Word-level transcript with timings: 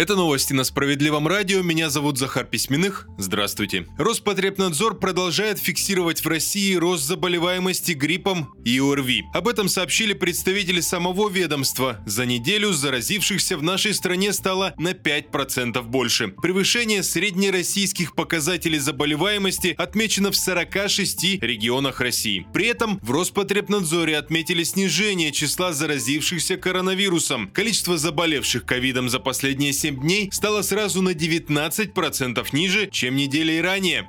Это 0.00 0.16
новости 0.16 0.54
на 0.54 0.64
Справедливом 0.64 1.28
радио. 1.28 1.60
Меня 1.60 1.90
зовут 1.90 2.16
Захар 2.16 2.46
Письменных. 2.46 3.06
Здравствуйте. 3.18 3.86
Роспотребнадзор 3.98 4.98
продолжает 4.98 5.58
фиксировать 5.58 6.24
в 6.24 6.26
России 6.26 6.74
рост 6.74 7.04
заболеваемости 7.04 7.92
гриппом 7.92 8.54
и 8.64 8.80
ОРВИ. 8.80 9.24
Об 9.34 9.46
этом 9.46 9.68
сообщили 9.68 10.14
представители 10.14 10.80
самого 10.80 11.28
ведомства. 11.28 12.00
За 12.06 12.24
неделю 12.24 12.72
заразившихся 12.72 13.58
в 13.58 13.62
нашей 13.62 13.92
стране 13.92 14.32
стало 14.32 14.72
на 14.78 14.92
5% 14.92 15.82
больше. 15.82 16.28
Превышение 16.28 17.02
среднероссийских 17.02 18.14
показателей 18.14 18.78
заболеваемости 18.78 19.74
отмечено 19.76 20.30
в 20.30 20.36
46 20.36 21.42
регионах 21.42 22.00
России. 22.00 22.46
При 22.54 22.68
этом 22.68 22.98
в 23.02 23.10
Роспотребнадзоре 23.10 24.16
отметили 24.16 24.62
снижение 24.62 25.30
числа 25.30 25.74
заразившихся 25.74 26.56
коронавирусом. 26.56 27.50
Количество 27.50 27.98
заболевших 27.98 28.64
ковидом 28.64 29.10
за 29.10 29.18
последние 29.18 29.74
7 29.74 29.89
дней 29.96 30.30
стало 30.32 30.62
сразу 30.62 31.02
на 31.02 31.10
19% 31.10 32.46
ниже, 32.52 32.88
чем 32.90 33.16
неделей 33.16 33.60
ранее. 33.60 34.08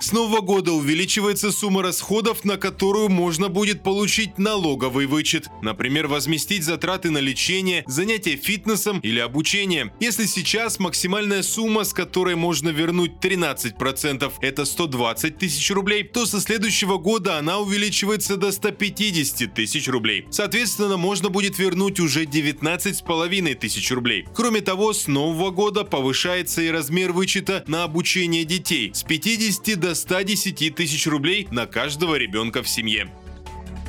С 0.00 0.12
нового 0.12 0.40
года 0.40 0.72
увеличивается 0.72 1.50
сумма 1.50 1.82
расходов, 1.82 2.44
на 2.44 2.56
которую 2.56 3.08
можно 3.08 3.48
будет 3.48 3.82
получить 3.82 4.38
налоговый 4.38 5.06
вычет. 5.06 5.48
Например, 5.60 6.06
возместить 6.06 6.62
затраты 6.62 7.10
на 7.10 7.18
лечение, 7.18 7.82
занятия 7.88 8.36
фитнесом 8.36 9.00
или 9.00 9.18
обучение. 9.18 9.92
Если 9.98 10.26
сейчас 10.26 10.78
максимальная 10.78 11.42
сумма, 11.42 11.82
с 11.82 11.92
которой 11.92 12.36
можно 12.36 12.68
вернуть 12.68 13.12
13%, 13.20 14.32
это 14.40 14.64
120 14.64 15.36
тысяч 15.36 15.70
рублей, 15.72 16.04
то 16.04 16.26
со 16.26 16.40
следующего 16.40 16.98
года 16.98 17.36
она 17.36 17.58
увеличивается 17.58 18.36
до 18.36 18.52
150 18.52 19.52
тысяч 19.52 19.88
рублей. 19.88 20.26
Соответственно, 20.30 20.96
можно 20.96 21.28
будет 21.28 21.58
вернуть 21.58 21.98
уже 21.98 22.24
19,5 22.24 23.54
тысяч 23.56 23.90
рублей. 23.90 24.26
Кроме 24.32 24.60
того, 24.60 24.92
с 24.92 25.08
нового 25.08 25.50
года 25.50 25.82
повышается 25.82 26.62
и 26.62 26.70
размер 26.70 27.12
вычета 27.12 27.64
на 27.66 27.82
обучение 27.82 28.44
детей 28.44 28.92
с 28.94 29.02
50 29.02 29.80
до 29.80 29.87
до 29.88 29.94
110 29.94 30.74
тысяч 30.74 31.06
рублей 31.06 31.48
на 31.50 31.66
каждого 31.66 32.16
ребенка 32.16 32.62
в 32.62 32.68
семье. 32.68 33.10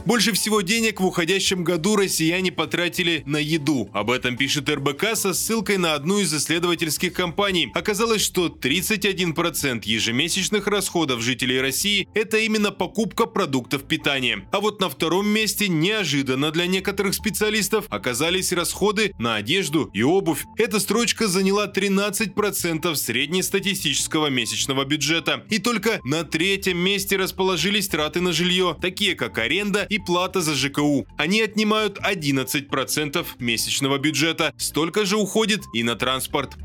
Больше 0.09 0.31
всего 0.31 0.61
денег 0.61 1.01
в 1.01 1.05
уходящем 1.05 1.63
году 1.63 1.95
россияне 1.95 2.51
потратили 2.51 3.21
на 3.27 3.37
еду. 3.37 3.91
Об 3.93 4.09
этом 4.09 4.37
пишет 4.37 4.67
РБК 4.67 5.15
со 5.15 5.35
ссылкой 5.35 5.77
на 5.77 5.93
одну 5.93 6.17
из 6.17 6.33
исследовательских 6.33 7.13
компаний. 7.13 7.71
Оказалось, 7.75 8.23
что 8.23 8.47
31% 8.47 9.83
ежемесячных 9.85 10.65
расходов 10.65 11.21
жителей 11.21 11.61
России– 11.61 12.07
это 12.15 12.39
именно 12.39 12.71
покупка 12.71 13.27
продуктов 13.27 13.83
питания. 13.83 14.47
А 14.51 14.61
вот 14.61 14.81
на 14.81 14.89
втором 14.89 15.27
месте 15.27 15.67
неожиданно 15.67 16.49
для 16.49 16.65
некоторых 16.65 17.13
специалистов 17.13 17.85
оказались 17.89 18.51
расходы 18.51 19.13
на 19.19 19.35
одежду 19.35 19.91
и 19.93 20.01
обувь. 20.01 20.43
Эта 20.57 20.79
строчка 20.79 21.27
заняла 21.27 21.71
13% 21.71 22.95
среднестатистического 22.95 24.31
месячного 24.31 24.85
бюджета. 24.85 25.45
И 25.51 25.59
только 25.59 25.99
на 26.03 26.23
третьем 26.23 26.79
месте 26.79 27.15
расположились 27.15 27.87
траты 27.87 28.21
на 28.21 28.33
жилье, 28.33 28.75
такие 28.81 29.13
как 29.13 29.37
аренда 29.37 29.83
и 29.83 29.98
плата 29.99 30.41
за 30.41 30.55
ЖКУ. 30.55 31.05
Они 31.17 31.41
отнимают 31.41 31.99
11% 31.99 33.25
месячного 33.39 33.97
бюджета. 33.97 34.53
Столько 34.57 35.05
же 35.05 35.17
уходит 35.17 35.61
и 35.73 35.83
на 35.83 35.95
транспорт. 35.95 36.57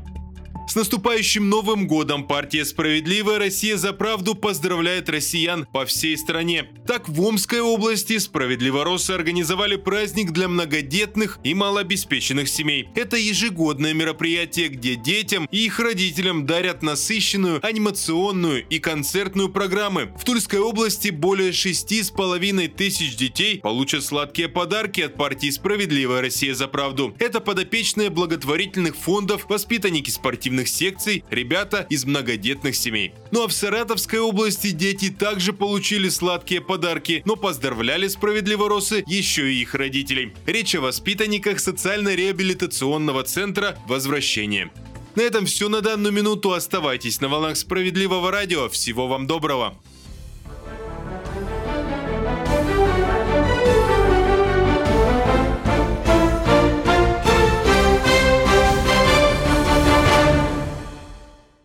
С 0.67 0.75
наступающим 0.75 1.47
Новым 1.47 1.87
годом 1.87 2.27
партия 2.27 2.65
«Справедливая 2.65 3.37
Россия 3.37 3.77
за 3.77 3.93
правду» 3.93 4.33
поздравляет 4.33 5.09
россиян 5.09 5.65
по 5.71 5.85
всей 5.85 6.17
стране. 6.17 6.67
Так, 6.87 7.07
в 7.07 7.21
Омской 7.21 7.61
области 7.61 8.17
справедливоросы 8.17 9.11
организовали 9.11 9.75
праздник 9.75 10.31
для 10.31 10.47
многодетных 10.47 11.39
и 11.43 11.53
малообеспеченных 11.53 12.49
семей. 12.49 12.89
Это 12.95 13.15
ежегодное 13.15 13.93
мероприятие, 13.93 14.69
где 14.69 14.95
детям 14.95 15.47
и 15.51 15.65
их 15.65 15.79
родителям 15.79 16.45
дарят 16.45 16.81
насыщенную 16.81 17.65
анимационную 17.65 18.67
и 18.67 18.79
концертную 18.79 19.49
программы. 19.49 20.11
В 20.19 20.25
Тульской 20.25 20.59
области 20.59 21.09
более 21.09 21.53
шести 21.53 22.01
с 22.01 22.09
половиной 22.09 22.67
тысяч 22.67 23.15
детей 23.15 23.59
получат 23.59 24.03
сладкие 24.03 24.49
подарки 24.49 25.01
от 25.01 25.15
партии 25.15 25.51
«Справедливая 25.51 26.21
Россия 26.21 26.55
за 26.55 26.67
правду». 26.67 27.15
Это 27.19 27.39
подопечные 27.39 28.09
благотворительных 28.09 28.95
фондов, 28.95 29.45
воспитанники 29.47 30.09
спортивных 30.09 30.54
спортивных 30.55 30.67
секций 30.67 31.23
ребята 31.29 31.85
из 31.89 32.05
многодетных 32.05 32.75
семей. 32.75 33.13
Ну 33.31 33.43
а 33.43 33.47
в 33.47 33.53
Саратовской 33.53 34.19
области 34.19 34.71
дети 34.71 35.09
также 35.09 35.53
получили 35.53 36.09
сладкие 36.09 36.61
подарки, 36.61 37.21
но 37.25 37.35
поздравляли 37.35 38.07
справедливоросы 38.07 39.03
еще 39.07 39.51
и 39.51 39.61
их 39.61 39.75
родителей. 39.75 40.33
Речь 40.45 40.75
о 40.75 40.81
воспитанниках 40.81 41.59
социально-реабилитационного 41.59 43.23
центра 43.23 43.77
«Возвращение». 43.87 44.71
На 45.15 45.21
этом 45.21 45.45
все 45.45 45.69
на 45.69 45.81
данную 45.81 46.11
минуту. 46.11 46.51
Оставайтесь 46.51 47.21
на 47.21 47.29
волнах 47.29 47.55
справедливого 47.55 48.31
радио. 48.31 48.67
Всего 48.67 49.07
вам 49.07 49.27
доброго. 49.27 49.77